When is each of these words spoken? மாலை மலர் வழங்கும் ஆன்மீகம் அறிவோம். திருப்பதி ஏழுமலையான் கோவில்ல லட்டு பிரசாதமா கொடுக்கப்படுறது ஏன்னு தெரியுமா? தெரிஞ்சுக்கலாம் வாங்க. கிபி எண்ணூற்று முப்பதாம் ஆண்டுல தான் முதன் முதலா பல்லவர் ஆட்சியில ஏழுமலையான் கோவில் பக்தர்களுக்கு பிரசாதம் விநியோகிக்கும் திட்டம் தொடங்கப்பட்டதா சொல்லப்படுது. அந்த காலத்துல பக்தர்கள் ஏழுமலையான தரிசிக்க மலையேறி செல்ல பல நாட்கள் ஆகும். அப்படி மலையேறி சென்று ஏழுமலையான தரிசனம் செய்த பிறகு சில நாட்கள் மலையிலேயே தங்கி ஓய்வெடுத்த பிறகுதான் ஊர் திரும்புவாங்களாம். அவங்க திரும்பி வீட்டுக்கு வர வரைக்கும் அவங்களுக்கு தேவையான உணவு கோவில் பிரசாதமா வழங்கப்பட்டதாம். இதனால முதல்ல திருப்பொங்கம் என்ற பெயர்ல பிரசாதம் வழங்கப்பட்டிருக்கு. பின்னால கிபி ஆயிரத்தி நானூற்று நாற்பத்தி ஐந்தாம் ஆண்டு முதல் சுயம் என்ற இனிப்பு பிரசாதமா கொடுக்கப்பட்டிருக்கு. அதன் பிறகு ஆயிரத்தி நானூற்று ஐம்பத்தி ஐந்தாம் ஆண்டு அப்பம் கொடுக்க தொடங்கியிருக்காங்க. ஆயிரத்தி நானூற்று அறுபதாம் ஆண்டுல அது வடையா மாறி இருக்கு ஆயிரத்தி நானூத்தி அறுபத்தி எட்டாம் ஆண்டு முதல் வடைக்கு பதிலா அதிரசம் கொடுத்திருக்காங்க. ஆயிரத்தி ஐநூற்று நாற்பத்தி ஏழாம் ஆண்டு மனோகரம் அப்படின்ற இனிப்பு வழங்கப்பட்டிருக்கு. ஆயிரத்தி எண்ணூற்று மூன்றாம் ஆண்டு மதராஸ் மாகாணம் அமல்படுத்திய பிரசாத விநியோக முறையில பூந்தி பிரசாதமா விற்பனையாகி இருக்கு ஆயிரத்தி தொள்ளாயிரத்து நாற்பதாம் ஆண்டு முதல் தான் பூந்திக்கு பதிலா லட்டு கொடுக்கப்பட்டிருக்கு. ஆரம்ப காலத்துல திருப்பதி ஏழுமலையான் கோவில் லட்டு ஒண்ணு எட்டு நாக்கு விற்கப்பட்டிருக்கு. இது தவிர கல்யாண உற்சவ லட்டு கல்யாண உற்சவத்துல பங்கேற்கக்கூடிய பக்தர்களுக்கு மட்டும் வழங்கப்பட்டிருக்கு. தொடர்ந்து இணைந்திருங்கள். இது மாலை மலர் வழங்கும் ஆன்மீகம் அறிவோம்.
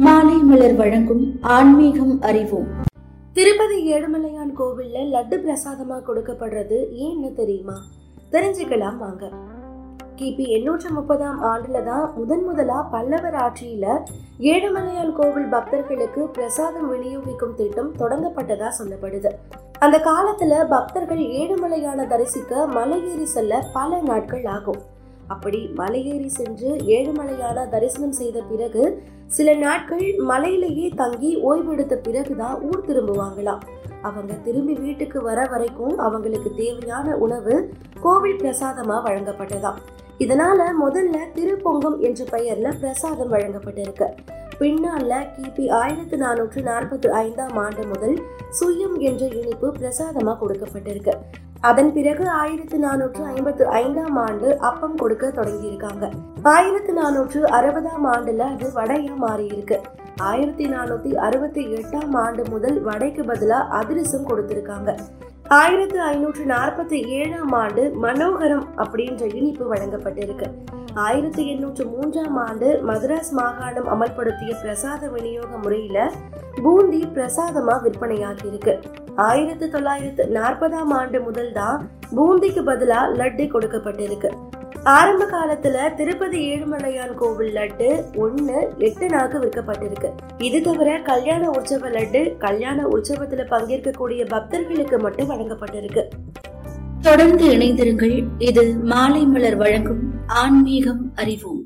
மாலை 0.00 0.36
மலர் 0.36 0.74
வழங்கும் 0.74 1.38
ஆன்மீகம் 1.40 2.20
அறிவோம். 2.20 2.66
திருப்பதி 3.32 3.94
ஏழுமலையான் 3.94 4.52
கோவில்ல 4.58 4.98
லட்டு 5.12 5.36
பிரசாதமா 5.36 6.02
கொடுக்கப்படுறது 6.08 6.78
ஏன்னு 6.94 7.32
தெரியுமா? 7.32 7.76
தெரிஞ்சுக்கலாம் 8.32 8.96
வாங்க. 8.96 9.30
கிபி 10.16 10.46
எண்ணூற்று 10.46 10.90
முப்பதாம் 10.90 11.42
ஆண்டுல 11.42 11.84
தான் 11.84 12.12
முதன் 12.16 12.44
முதலா 12.44 12.82
பல்லவர் 12.82 13.34
ஆட்சியில 13.34 13.86
ஏழுமலையான் 14.38 15.12
கோவில் 15.12 15.44
பக்தர்களுக்கு 15.44 16.28
பிரசாதம் 16.28 16.92
விநியோகிக்கும் 16.92 17.54
திட்டம் 17.54 17.94
தொடங்கப்பட்டதா 17.96 18.70
சொல்லப்படுது. 18.78 19.30
அந்த 19.78 20.00
காலத்துல 20.04 20.68
பக்தர்கள் 20.68 21.18
ஏழுமலையான 21.18 22.06
தரிசிக்க 22.06 22.68
மலையேறி 22.74 23.22
செல்ல 23.22 23.64
பல 23.72 24.00
நாட்கள் 24.00 24.44
ஆகும். 24.44 24.96
அப்படி 25.28 25.70
மலையேறி 25.76 26.26
சென்று 26.26 26.68
ஏழுமலையான 26.68 27.68
தரிசனம் 27.68 28.12
செய்த 28.12 28.42
பிறகு 28.42 29.02
சில 29.26 29.54
நாட்கள் 29.54 30.14
மலையிலேயே 30.18 30.88
தங்கி 30.94 31.36
ஓய்வெடுத்த 31.50 31.94
பிறகுதான் 31.94 32.62
ஊர் 32.62 32.86
திரும்புவாங்களாம். 32.86 33.60
அவங்க 34.02 34.32
திரும்பி 34.32 34.74
வீட்டுக்கு 34.74 35.22
வர 35.22 35.46
வரைக்கும் 35.50 35.98
அவங்களுக்கு 35.98 36.54
தேவையான 36.54 37.16
உணவு 37.16 37.72
கோவில் 38.00 38.36
பிரசாதமா 38.36 38.96
வழங்கப்பட்டதாம். 39.04 39.78
இதனால 40.18 40.70
முதல்ல 40.84 41.16
திருப்பொங்கம் 41.34 41.98
என்ற 41.98 42.24
பெயர்ல 42.24 42.78
பிரசாதம் 42.78 43.32
வழங்கப்பட்டிருக்கு. 43.32 44.08
பின்னால 44.58 45.26
கிபி 45.36 45.70
ஆயிரத்தி 45.70 46.16
நானூற்று 46.16 46.62
நாற்பத்தி 46.70 47.08
ஐந்தாம் 47.08 47.56
ஆண்டு 47.56 47.86
முதல் 47.86 48.22
சுயம் 48.60 48.98
என்ற 48.98 49.26
இனிப்பு 49.26 49.74
பிரசாதமா 49.80 50.36
கொடுக்கப்பட்டிருக்கு. 50.40 51.12
அதன் 51.60 51.92
பிறகு 51.92 52.28
ஆயிரத்தி 52.28 52.76
நானூற்று 52.76 53.22
ஐம்பத்தி 53.34 53.62
ஐந்தாம் 53.62 54.16
ஆண்டு 54.16 54.58
அப்பம் 54.58 54.94
கொடுக்க 54.94 55.26
தொடங்கியிருக்காங்க. 55.28 56.10
ஆயிரத்தி 56.42 56.92
நானூற்று 56.92 57.40
அறுபதாம் 57.58 58.06
ஆண்டுல 58.12 58.38
அது 58.38 58.66
வடையா 58.74 59.14
மாறி 59.16 59.46
இருக்கு 59.46 59.80
ஆயிரத்தி 60.20 60.66
நானூத்தி 60.66 61.14
அறுபத்தி 61.14 61.62
எட்டாம் 61.78 62.14
ஆண்டு 62.16 62.44
முதல் 62.50 62.80
வடைக்கு 62.82 63.22
பதிலா 63.22 63.58
அதிரசம் 63.80 64.28
கொடுத்திருக்காங்க. 64.28 64.94
ஆயிரத்தி 65.48 65.98
ஐநூற்று 65.98 66.44
நாற்பத்தி 66.44 67.06
ஏழாம் 67.08 67.52
ஆண்டு 67.52 67.92
மனோகரம் 68.02 68.66
அப்படின்ற 68.76 69.34
இனிப்பு 69.34 69.74
வழங்கப்பட்டிருக்கு. 69.74 70.48
ஆயிரத்தி 70.94 71.48
எண்ணூற்று 71.48 71.84
மூன்றாம் 71.84 72.36
ஆண்டு 72.36 72.80
மதராஸ் 72.86 73.32
மாகாணம் 73.32 73.88
அமல்படுத்திய 73.94 74.54
பிரசாத 74.62 75.08
விநியோக 75.08 75.56
முறையில 75.56 76.10
பூந்தி 76.62 77.02
பிரசாதமா 77.14 77.76
விற்பனையாகி 77.84 78.46
இருக்கு 78.46 78.76
ஆயிரத்தி 79.26 79.66
தொள்ளாயிரத்து 79.68 80.24
நாற்பதாம் 80.34 80.92
ஆண்டு 80.98 81.20
முதல் 81.20 81.52
தான் 81.52 81.78
பூந்திக்கு 82.16 82.62
பதிலா 82.68 83.00
லட்டு 83.20 83.44
கொடுக்கப்பட்டிருக்கு. 83.54 84.28
ஆரம்ப 84.84 85.24
காலத்துல 85.24 85.94
திருப்பதி 85.94 86.38
ஏழுமலையான் 86.50 87.14
கோவில் 87.14 87.54
லட்டு 87.54 87.88
ஒண்ணு 88.14 88.58
எட்டு 88.78 89.08
நாக்கு 89.08 89.38
விற்கப்பட்டிருக்கு. 89.38 90.10
இது 90.38 90.60
தவிர 90.60 90.98
கல்யாண 90.98 91.50
உற்சவ 91.50 91.88
லட்டு 91.88 92.36
கல்யாண 92.36 92.82
உற்சவத்துல 92.82 93.46
பங்கேற்கக்கூடிய 93.54 94.28
பக்தர்களுக்கு 94.28 94.98
மட்டும் 94.98 95.30
வழங்கப்பட்டிருக்கு. 95.30 96.04
தொடர்ந்து 97.00 97.46
இணைந்திருங்கள். 97.56 98.16
இது 98.38 98.76
மாலை 98.92 99.24
மலர் 99.24 99.56
வழங்கும் 99.56 100.04
ஆன்மீகம் 100.26 101.12
அறிவோம். 101.16 101.62